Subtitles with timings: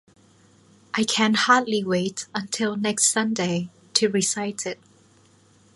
[0.95, 4.79] I can hardly wait until next Sunday to recite it.